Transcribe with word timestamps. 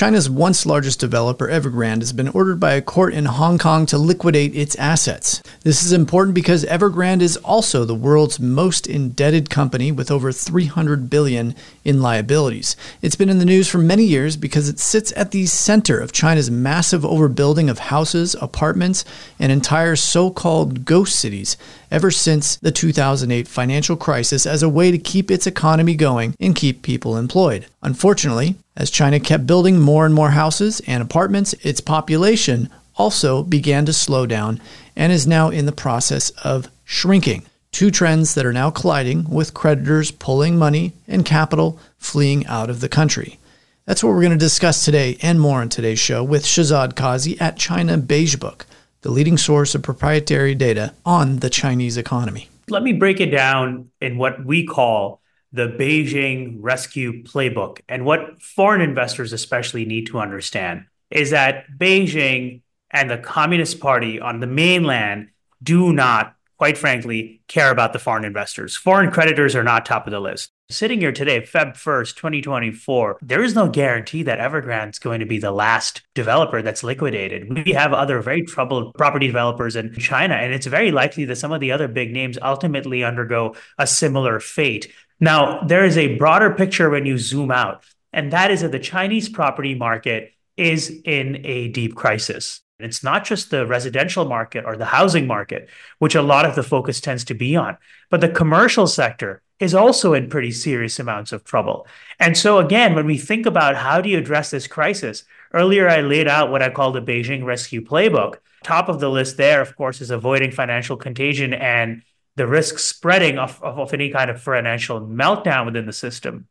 China's 0.00 0.30
once 0.30 0.64
largest 0.64 0.98
developer, 0.98 1.46
Evergrande, 1.46 2.00
has 2.00 2.14
been 2.14 2.28
ordered 2.28 2.58
by 2.58 2.72
a 2.72 2.80
court 2.80 3.12
in 3.12 3.26
Hong 3.26 3.58
Kong 3.58 3.84
to 3.84 3.98
liquidate 3.98 4.56
its 4.56 4.74
assets. 4.76 5.42
This 5.62 5.84
is 5.84 5.92
important 5.92 6.34
because 6.34 6.64
Evergrande 6.64 7.20
is 7.20 7.36
also 7.36 7.84
the 7.84 7.94
world's 7.94 8.40
most 8.40 8.86
indebted 8.86 9.50
company 9.50 9.92
with 9.92 10.10
over 10.10 10.32
300 10.32 11.10
billion 11.10 11.54
in 11.84 12.00
liabilities. 12.00 12.76
It's 13.02 13.14
been 13.14 13.28
in 13.28 13.40
the 13.40 13.44
news 13.44 13.68
for 13.68 13.76
many 13.76 14.04
years 14.04 14.38
because 14.38 14.70
it 14.70 14.78
sits 14.78 15.12
at 15.16 15.32
the 15.32 15.44
center 15.44 16.00
of 16.00 16.12
China's 16.12 16.50
massive 16.50 17.02
overbuilding 17.02 17.70
of 17.70 17.78
houses, 17.78 18.34
apartments, 18.40 19.04
and 19.38 19.52
entire 19.52 19.96
so-called 19.96 20.86
ghost 20.86 21.20
cities 21.20 21.58
ever 21.90 22.10
since 22.10 22.56
the 22.56 22.72
2008 22.72 23.46
financial 23.46 23.96
crisis 23.96 24.46
as 24.46 24.62
a 24.62 24.68
way 24.70 24.90
to 24.90 24.96
keep 24.96 25.30
its 25.30 25.46
economy 25.46 25.94
going 25.94 26.34
and 26.40 26.56
keep 26.56 26.80
people 26.80 27.18
employed. 27.18 27.66
Unfortunately, 27.82 28.56
as 28.80 28.90
China 28.90 29.20
kept 29.20 29.46
building 29.46 29.78
more 29.78 30.06
and 30.06 30.14
more 30.14 30.30
houses 30.30 30.80
and 30.86 31.02
apartments, 31.02 31.52
its 31.60 31.82
population 31.82 32.70
also 32.96 33.42
began 33.42 33.84
to 33.84 33.92
slow 33.92 34.24
down 34.24 34.58
and 34.96 35.12
is 35.12 35.26
now 35.26 35.50
in 35.50 35.66
the 35.66 35.72
process 35.72 36.30
of 36.42 36.68
shrinking. 36.84 37.44
Two 37.72 37.90
trends 37.90 38.34
that 38.34 38.46
are 38.46 38.54
now 38.54 38.70
colliding 38.70 39.28
with 39.28 39.52
creditors 39.52 40.10
pulling 40.10 40.56
money 40.56 40.94
and 41.06 41.26
capital 41.26 41.78
fleeing 41.98 42.46
out 42.46 42.70
of 42.70 42.80
the 42.80 42.88
country. 42.88 43.38
That's 43.84 44.02
what 44.02 44.14
we're 44.14 44.22
going 44.22 44.32
to 44.32 44.38
discuss 44.38 44.82
today 44.82 45.18
and 45.20 45.38
more 45.38 45.60
on 45.60 45.68
today's 45.68 45.98
show 45.98 46.24
with 46.24 46.44
Shehzad 46.44 46.94
Qazi 46.94 47.38
at 47.38 47.58
China 47.58 47.98
Beige 47.98 48.36
Book 48.36 48.66
the 49.02 49.10
leading 49.10 49.38
source 49.38 49.74
of 49.74 49.82
proprietary 49.82 50.54
data 50.54 50.92
on 51.04 51.38
the 51.38 51.50
Chinese 51.50 51.96
economy. 51.96 52.48
Let 52.68 52.82
me 52.82 52.92
break 52.92 53.20
it 53.20 53.30
down 53.30 53.90
in 54.00 54.18
what 54.18 54.44
we 54.44 54.66
call 54.66 55.20
the 55.52 55.68
Beijing 55.68 56.58
Rescue 56.60 57.22
Playbook. 57.22 57.80
And 57.88 58.04
what 58.04 58.40
foreign 58.42 58.80
investors 58.80 59.32
especially 59.32 59.84
need 59.84 60.06
to 60.06 60.18
understand 60.18 60.84
is 61.10 61.30
that 61.30 61.66
Beijing 61.76 62.62
and 62.90 63.10
the 63.10 63.18
Communist 63.18 63.80
Party 63.80 64.20
on 64.20 64.40
the 64.40 64.46
mainland 64.46 65.28
do 65.62 65.92
not, 65.92 66.34
quite 66.56 66.78
frankly, 66.78 67.42
care 67.48 67.70
about 67.70 67.92
the 67.92 67.98
foreign 67.98 68.24
investors. 68.24 68.76
Foreign 68.76 69.10
creditors 69.10 69.56
are 69.56 69.64
not 69.64 69.86
top 69.86 70.06
of 70.06 70.12
the 70.12 70.20
list. 70.20 70.50
Sitting 70.70 71.00
here 71.00 71.10
today, 71.10 71.40
Feb 71.40 71.76
1st, 71.76 72.14
2024, 72.14 73.18
there 73.22 73.42
is 73.42 73.56
no 73.56 73.68
guarantee 73.68 74.22
that 74.22 74.38
Evergrande 74.38 74.92
is 74.92 74.98
going 75.00 75.18
to 75.18 75.26
be 75.26 75.38
the 75.38 75.50
last 75.50 76.02
developer 76.14 76.62
that's 76.62 76.84
liquidated. 76.84 77.64
We 77.66 77.72
have 77.72 77.92
other 77.92 78.20
very 78.20 78.42
troubled 78.42 78.94
property 78.94 79.26
developers 79.26 79.74
in 79.74 79.92
China, 79.94 80.34
and 80.34 80.54
it's 80.54 80.66
very 80.66 80.92
likely 80.92 81.24
that 81.24 81.36
some 81.36 81.50
of 81.50 81.60
the 81.60 81.72
other 81.72 81.88
big 81.88 82.12
names 82.12 82.38
ultimately 82.40 83.02
undergo 83.02 83.56
a 83.78 83.86
similar 83.86 84.38
fate. 84.38 84.92
Now, 85.20 85.62
there 85.62 85.84
is 85.84 85.98
a 85.98 86.16
broader 86.16 86.50
picture 86.50 86.88
when 86.88 87.04
you 87.04 87.18
zoom 87.18 87.50
out, 87.50 87.84
and 88.12 88.32
that 88.32 88.50
is 88.50 88.62
that 88.62 88.72
the 88.72 88.78
Chinese 88.78 89.28
property 89.28 89.74
market 89.74 90.32
is 90.56 90.90
in 91.04 91.44
a 91.44 91.68
deep 91.68 91.94
crisis. 91.94 92.62
It's 92.78 93.04
not 93.04 93.24
just 93.24 93.50
the 93.50 93.66
residential 93.66 94.24
market 94.24 94.64
or 94.64 94.76
the 94.76 94.86
housing 94.86 95.26
market, 95.26 95.68
which 95.98 96.14
a 96.14 96.22
lot 96.22 96.46
of 96.46 96.54
the 96.54 96.62
focus 96.62 97.00
tends 97.00 97.24
to 97.24 97.34
be 97.34 97.54
on, 97.54 97.76
but 98.08 98.22
the 98.22 98.28
commercial 98.28 98.86
sector 98.86 99.42
is 99.58 99.74
also 99.74 100.14
in 100.14 100.30
pretty 100.30 100.50
serious 100.50 100.98
amounts 100.98 101.32
of 101.32 101.44
trouble. 101.44 101.86
And 102.18 102.36
so, 102.36 102.58
again, 102.58 102.94
when 102.94 103.06
we 103.06 103.18
think 103.18 103.44
about 103.44 103.76
how 103.76 104.00
do 104.00 104.08
you 104.08 104.16
address 104.16 104.50
this 104.50 104.66
crisis, 104.66 105.24
earlier 105.52 105.86
I 105.86 106.00
laid 106.00 106.28
out 106.28 106.50
what 106.50 106.62
I 106.62 106.70
call 106.70 106.92
the 106.92 107.02
Beijing 107.02 107.44
Rescue 107.44 107.84
Playbook. 107.84 108.36
Top 108.64 108.88
of 108.88 109.00
the 109.00 109.10
list 109.10 109.36
there, 109.36 109.60
of 109.60 109.76
course, 109.76 110.00
is 110.00 110.10
avoiding 110.10 110.50
financial 110.50 110.96
contagion 110.96 111.52
and 111.52 112.02
the 112.36 112.46
risk 112.46 112.78
spreading 112.78 113.38
of, 113.38 113.62
of, 113.62 113.78
of 113.78 113.94
any 113.94 114.10
kind 114.10 114.30
of 114.30 114.40
financial 114.40 115.00
meltdown 115.00 115.66
within 115.66 115.86
the 115.86 115.92
system. 115.92 116.46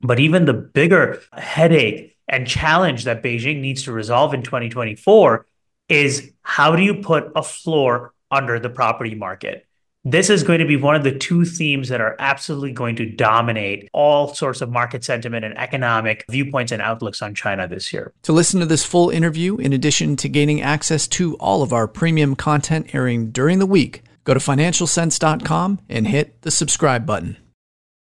But 0.00 0.20
even 0.20 0.44
the 0.44 0.52
bigger 0.52 1.22
headache 1.32 2.16
and 2.28 2.46
challenge 2.46 3.04
that 3.04 3.22
Beijing 3.22 3.60
needs 3.60 3.84
to 3.84 3.92
resolve 3.92 4.34
in 4.34 4.42
2024 4.42 5.46
is 5.88 6.32
how 6.42 6.76
do 6.76 6.82
you 6.82 6.96
put 6.96 7.32
a 7.36 7.42
floor 7.42 8.14
under 8.30 8.58
the 8.58 8.70
property 8.70 9.14
market? 9.14 9.66
This 10.06 10.28
is 10.28 10.42
going 10.42 10.58
to 10.58 10.66
be 10.66 10.76
one 10.76 10.96
of 10.96 11.02
the 11.02 11.16
two 11.16 11.46
themes 11.46 11.88
that 11.88 12.02
are 12.02 12.14
absolutely 12.18 12.72
going 12.72 12.96
to 12.96 13.06
dominate 13.06 13.88
all 13.94 14.34
sorts 14.34 14.60
of 14.60 14.70
market 14.70 15.02
sentiment 15.02 15.46
and 15.46 15.56
economic 15.56 16.26
viewpoints 16.28 16.72
and 16.72 16.82
outlooks 16.82 17.22
on 17.22 17.34
China 17.34 17.66
this 17.66 17.90
year. 17.90 18.12
To 18.24 18.34
listen 18.34 18.60
to 18.60 18.66
this 18.66 18.84
full 18.84 19.08
interview, 19.08 19.56
in 19.56 19.72
addition 19.72 20.16
to 20.16 20.28
gaining 20.28 20.60
access 20.60 21.08
to 21.08 21.36
all 21.36 21.62
of 21.62 21.72
our 21.72 21.88
premium 21.88 22.36
content 22.36 22.94
airing 22.94 23.30
during 23.30 23.60
the 23.60 23.66
week, 23.66 24.02
go 24.24 24.34
to 24.34 24.40
financialsense.com 24.40 25.80
and 25.88 26.08
hit 26.08 26.42
the 26.42 26.50
subscribe 26.50 27.06
button. 27.06 27.36